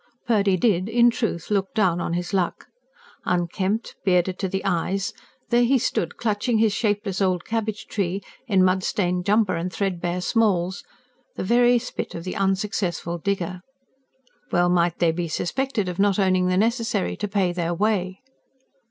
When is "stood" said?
5.77-6.17